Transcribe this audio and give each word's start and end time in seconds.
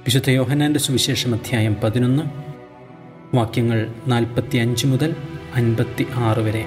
വിശുദ്ധ 0.00 0.30
യോഹനാന്റെ 0.30 0.80
സുവിശേഷം 0.80 1.34
അധ്യായം 1.34 1.76
പതിനൊന്ന് 1.84 2.22
വാക്യങ്ങൾ 3.36 3.94
നാൽപ്പത്തി 4.06 4.56
അഞ്ച് 4.56 4.86
മുതൽ 4.86 5.16
അൻപത്തി 5.54 6.06
ആറ് 6.14 6.38
വരെ. 6.38 6.62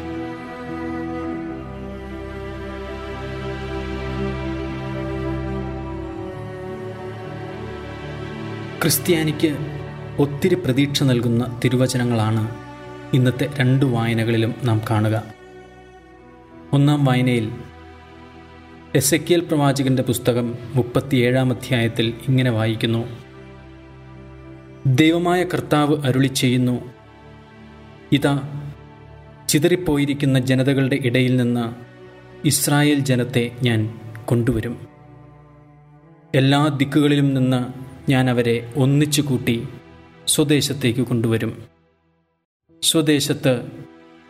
ക്രിസ്ത്യാനിക്ക് 8.81 9.57
ഒത്തിരി 10.19 10.55
പ്രതീക്ഷ 10.55 11.03
നൽകുന്ന 11.03 11.59
തിരുവചനങ്ങളാണ് 11.63 12.55
ഇന്നത്തെ 13.13 13.49
രണ്ട് 13.59 13.85
വായനകളിലും 13.85 14.55
നാം 14.63 14.81
കാണുക. 14.89 15.23
ഒന്നാം 16.73 17.05
വായനയിൽ 17.05 17.51
എസ് 18.95 19.15
എ 19.15 19.17
പ്രവാചകന്റെ 19.39 20.03
പുസ്തകം 20.03 20.55
മുപ്പത്തിയേഴാം 20.75 21.49
അധ്യായത്തിൽ 21.49 22.13
ഇങ്ങനെ 22.27 22.51
വായിക്കുന്നു. 22.51 23.22
ദൈവമായ 24.87 25.43
കർത്താവ് 25.43 25.97
അരുളി 26.05 26.27
ചെയ്യുന്നു. 26.27 26.93
ഇതാ 28.11 28.63
ചിതറിപ്പോയിരിക്കുന്ന 29.49 30.39
ജനതകളുടെ 30.39 30.99
ഇടയിൽ 31.05 31.35
നിന്ന് 31.35 31.75
ഇസ്രായേൽ 32.47 32.99
ജനത്തെ 32.99 33.51
ഞാൻ 33.63 33.99
കൊണ്ടുവരും. 34.25 34.87
എല്ലാ 36.35 36.67
ദിക്കുകളിലും 36.67 37.33
നിന്ന് 37.33 37.65
ഞാൻ 38.11 38.29
അവരെ 38.29 38.73
ഒന്നിച്ചു 38.75 39.21
കൂട്ടി 39.21 39.67
സ്വദേശത്തേക്ക് 40.27 40.99
കൊണ്ടുവരും. 40.99 41.63
സ്വദേശത്ത് 42.81 43.67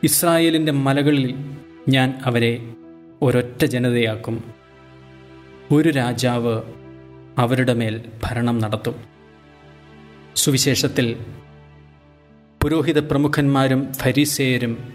ഇസ്രായേലിന്റെ 0.03 0.71
മലകളിൽ 0.71 1.35
ഞാൻ 1.89 2.13
അവരെ 2.25 2.73
ഒരൊറ്റ 3.21 3.65
ജനതയാക്കും. 3.65 4.43
ഒരു 5.71 5.89
രാജാവ് 5.89 6.61
അവരുടെ 7.37 7.73
മേൽ 7.73 8.01
ഭരണം 8.23 8.59
നടത്തും. 8.59 9.12
സുവിശേഷത്തിൽ. 10.35 11.19
പുരോഹിത 12.63 12.99
പ്രമുഖന്മാരും 12.99 13.93
ഫരീസേയരും 13.93 14.93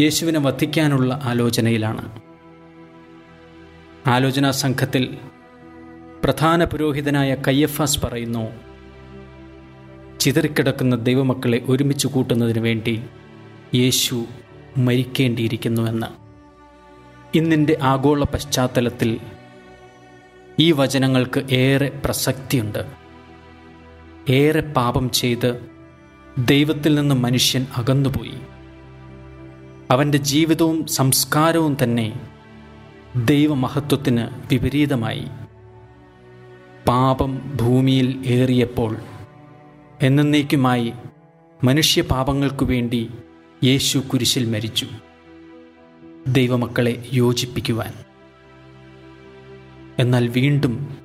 യേശുവിനെ 0.00 0.38
വധിക്കാനുള്ള 0.38 1.20
ആലോചനയിലാണ്. 1.22 2.20
ആലോചനാ 4.06 4.50
സംഘത്തിൽ 4.50 5.18
പ്രധാന 6.24 6.64
പുരോഹിതനായ 6.64 7.36
കയ്യഫാസ് 7.48 8.00
പറയുന്നു 8.04 8.52
ചിതറിക്കിടക്കുന്ന 10.20 10.96
ദൈവമക്കളെ 10.96 11.62
ഒരുമിച്ച് 11.68 12.06
കൂട്ടുന്നതിന് 12.06 12.58
വേണ്ടി 12.58 13.02
യേശു 13.74 14.24
മരിക്കേണ്ടിയിരിക്കുന്നുവെന്ന് 14.78 16.06
ഇന്നിന്റെ 17.36 17.78
ആഗോള 17.82 18.24
പശ്ചാത്തലത്തിൽ 18.24 19.20
ഈ 20.58 20.72
വചനങ്ങൾക്ക് 20.72 21.40
ഏറെ 21.54 21.88
പ്രസക്തിയുണ്ട്. 22.04 23.05
ഏറെ 24.28 24.60
പാപം 24.60 25.10
ചെയ്ത് 25.10 25.60
ദൈവത്തിൽ 26.38 26.94
നിന്ന് 26.94 27.14
മനുഷ്യൻ 27.14 27.66
അകന്നുപോയി. 27.76 28.34
അവന്റെ 29.90 30.18
ജീവിതവും 30.18 30.86
സംസ്കാരവും 30.86 31.76
തന്നെ 31.82 32.20
ദൈവമഹത്വത്തിന് 33.24 34.26
വിപരീതമായി. 34.52 35.24
പാപം 36.88 37.56
ഭൂമിയിൽ 37.56 38.22
ഏറിയപ്പോൾ 38.26 38.96
എന്നേക്കുമായി 40.02 40.92
മനുഷ്യപാപങ്ങൾക്കു 41.64 42.64
വേണ്ടി 42.64 43.10
യേശു 43.64 43.98
കുരിശിൽ 43.98 44.44
മരിച്ചു. 44.44 44.86
ദൈവമക്കളെ 46.28 47.08
യോജിപ്പിക്കുവാൻ. 47.12 47.92
എന്നാൽ 49.98 50.28
വീണ്ടും 50.28 50.96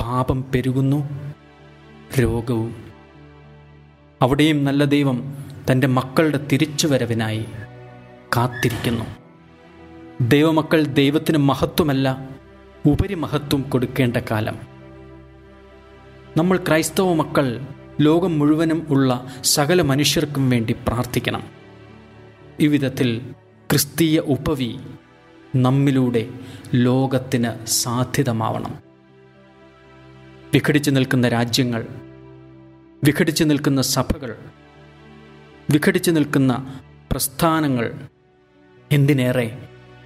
പാപം 0.00 0.44
പെരുകുന്നു. 0.54 1.29
രോഗവും. 2.18 2.84
അവിടെയും 4.22 4.64
നല്ല 4.64 4.84
ദൈവം 4.84 5.36
തന്റെ 5.70 5.86
മക്കളുടെ 5.86 6.46
തിരിച്ചുവരവിനായി 6.52 7.44
കാത്തിരിക്കുന്നു. 8.36 9.04
ദൈവമക്കൾ 10.20 10.84
ദൈവത്തിന് 10.84 11.38
മഹത്വമല്ല 11.38 12.28
ഉപരിമഹത്വം 12.86 13.62
കൊടുക്കേണ്ട 13.62 14.16
കാലം. 14.16 14.58
നമ്മൾ 16.36 16.56
ക്രൈസ്തവ 16.56 17.14
മക്കൾ 17.14 17.60
ലോകം 18.00 18.38
മുഴുവനും 18.38 18.86
ഉള്ള 18.90 19.32
സകല 19.44 19.82
മനുഷ്യർക്കും 19.82 20.50
വേണ്ടി 20.50 20.72
പ്രാർത്ഥിക്കണം. 20.72 21.42
ഈ 22.60 22.66
വിധത്തിൽ 22.66 23.18
ക്രിസ്തീയ 23.70 24.20
ഉപവി 24.20 24.78
നമ്മിലൂടെ 25.56 26.28
ലോകത്തിന് 26.74 27.66
സാധ്യതമാവണം. 27.66 28.89
വിഘടിച്ചു 30.54 30.90
നിൽക്കുന്ന 30.90 31.28
രാജ്യങ്ങൾ 31.28 31.86
വിഘടിച്ചു 33.04 33.44
നിൽക്കുന്ന 33.44 33.82
സഭകൾ 33.82 34.36
വിഘടിച്ചു 35.70 36.10
നിൽക്കുന്ന 36.10 36.80
പ്രസ്ഥാനങ്ങൾ 37.12 37.92
എന്തിനേറെ 38.92 39.58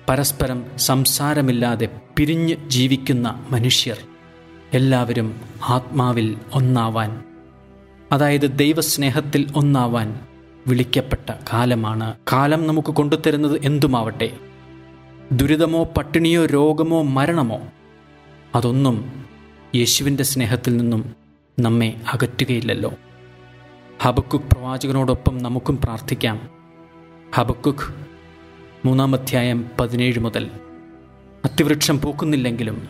പരസ്പരം 0.09 0.65
സംസാരമില്ലാതെ 0.77 1.89
പിരിഞ്ഞ് 2.17 2.57
ജീവിക്കുന്ന 2.69 3.47
മനുഷ്യർ 3.51 3.97
എല്ലാവരും 4.73 5.41
ആത്മാവിൽ 5.69 6.39
ഒന്നാവാൻ 6.55 7.25
അതായത് 8.13 8.59
ദൈവസ്നേഹത്തിൽ 8.59 9.47
ഒന്നാവാൻ 9.57 10.21
വിളിക്കപ്പെട്ട 10.67 11.33
കാലമാണ്. 11.53 12.15
കാലം 12.33 12.67
നമുക്ക് 12.67 12.89
കൊണ്ടുതരുന്നത് 12.89 13.61
എന്തുമാവട്ടെ? 13.65 14.37
ദുരിതമോ 15.33 15.85
പട്ടിണിയോ 15.85 16.47
രോഗമോ 16.47 17.03
മരണമോ? 17.03 17.61
അതൊന്നും 18.55 19.25
യേശുവിന്റെ 19.75 20.25
സ്നേഹത്തിൽ 20.25 20.77
നിന്നും 20.77 21.15
നമ്മെ 21.59 22.01
അകറ്റുകയില്ലല്ലോ. 22.13 22.93
ഹബക്കുക്ക് 24.03 24.45
പ്രവാചകനോടൊപ്പം 24.45 25.39
നമുക്കും 25.39 25.81
പ്രാർത്ഥിക്കാം. 25.81 26.49
ഹബക്കുക്ക് 27.35 27.95
മൂന്നാം 28.85 29.15
അധ്യായം 29.15 29.71
പതിനേഴ് 29.81 30.19
മുതൽ. 30.19 30.51
അത്തിവൃക്ഷം 31.45 32.01
പൂക്കുന്നില്ലെങ്കിലും 32.01 32.89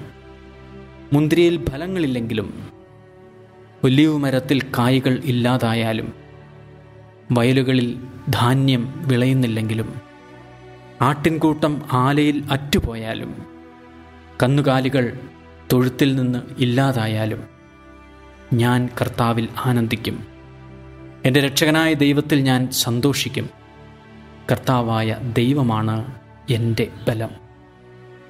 മുന്തിരിയിൽ 1.12 1.66
ഫലങ്ങളില്ലെങ്കിലും 1.70 2.68
ഒലിവ് 3.84 4.18
മരത്തിൽ 4.18 4.62
കായ്കൾ 4.62 5.18
ഇല്ലാതായാലും 5.24 6.12
വയലുകളിൽ 7.32 8.00
ധാന്യം 8.30 8.94
വിളയുന്നില്ലെങ്കിലും 9.08 9.94
ആട്ടിൻകൂട്ടം 11.02 11.82
ആലയിൽ 11.92 12.44
അറ്റുപോയാലും 12.50 13.34
കന്നുകാലികൾ 14.42 15.18
തൊഴുത്തിൽ 15.72 16.14
നിന്ന് 16.14 16.40
ഇല്ലാതായാലും 16.58 17.42
ഞാൻ 18.54 18.88
കർത്താവിൽ 19.00 19.48
ആനന്ദിക്കും 19.64 20.16
എന്റെ 21.26 21.40
രക്ഷകനായ 21.40 21.94
ദൈവത്തിൽ 21.96 22.42
ഞാൻ 22.42 22.60
സന്തോഷിക്കും 22.80 23.46
കർത്താവായ 24.50 25.10
ദൈവമാണ് 25.32 25.96
എന്റെ 26.50 26.86
ബലം 27.06 27.32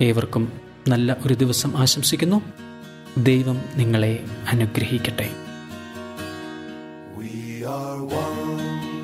ഏവർക്കും 0.01 0.45
നല്ല 0.89 1.17
ഒരു 1.27 1.35
ദിവസം 1.35 1.77
ആശംസിക്കുന്നു 1.77 2.39
ദൈവം 3.31 3.59
നിങ്ങളെ 3.77 4.15
അനുഗ്രഹിക്കട്ടെ 4.49 5.29
We 7.19 7.33
are 7.73 7.99
one 8.17 8.41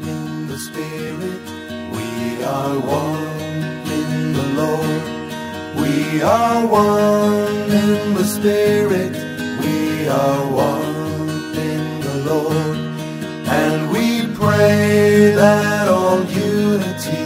in 0.07 0.21
the 0.49 0.59
Spirit. 0.59 1.45
We 1.93 2.09
are 2.47 2.77
one. 2.95 3.30
We 6.13 6.23
are 6.23 6.67
one 6.67 7.71
in 7.71 8.15
the 8.15 8.25
Spirit. 8.25 9.13
We 9.63 10.09
are 10.09 10.45
one 10.51 11.55
in 11.55 12.01
the 12.01 12.17
Lord. 12.27 12.79
And 13.47 13.93
we 13.93 14.27
pray 14.35 15.31
that 15.37 15.87
all 15.87 16.25
unity 16.25 17.25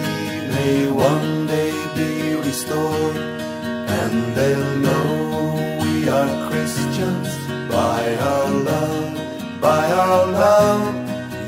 may 0.53 0.91
one 0.91 1.47
day 1.47 1.73
be 1.97 2.35
restored. 2.35 3.17
And 3.17 4.37
they'll 4.37 4.77
know 4.87 5.81
we 5.81 6.07
are 6.11 6.51
Christians 6.51 7.29
by 7.73 8.17
our 8.17 8.51
love, 8.51 9.61
by 9.63 9.91
our 9.93 10.27
love. 10.27 10.95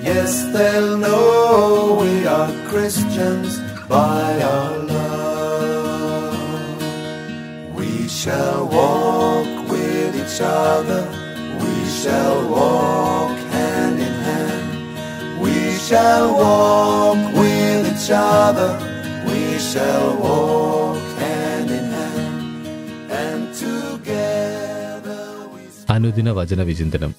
Yes, 0.03 0.43
they'll 0.55 0.97
know 0.97 1.99
we 2.01 2.27
are 2.27 2.51
Christians 2.71 3.59
by 3.89 4.41
our 4.41 4.66
shall 8.27 8.63
walk 8.79 9.49
with 9.73 10.13
each 10.23 10.39
other, 10.41 11.03
we 11.63 11.75
shall 12.01 12.39
walk 12.55 13.37
hand 13.55 13.99
in 14.07 14.15
hand. 14.29 14.67
We 15.43 15.55
shall 15.87 16.27
walk 16.41 17.21
with 17.41 17.83
each 17.93 18.09
other. 18.11 18.71
We 19.29 19.41
shall 19.71 20.09
walk 20.25 21.05
hand 21.23 21.71
in 21.79 21.87
hand, 21.99 22.27
and 23.23 23.43
together 23.65 25.21
we. 25.53 25.63
അനുദിന 25.97 26.29
വചന 26.41 26.63
വിചിന്തനം 26.71 27.13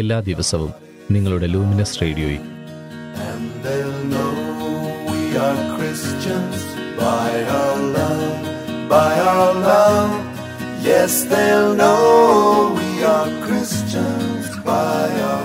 എല്ലാ 0.00 0.18
ദിവസവും 0.30 0.72
നിങ്ങളുടെ 1.16 1.48
luminous 1.54 1.98
റേഡിയോയിൽ 2.04 2.42
And 3.30 3.44
they'll 3.64 4.00
know 4.12 4.32
we 5.10 5.22
are 5.46 5.58
Christians 5.74 6.60
by 7.00 7.28
our 7.58 7.76
love, 7.96 8.38
by 8.94 9.12
our 9.30 9.50
love. 9.68 10.12
Yes, 11.02 11.24
they'll 11.24 11.74
know 11.74 12.76
we 12.78 13.02
are 13.02 13.26
Christians 13.44 14.56
by 14.58 15.10
our 15.30 15.41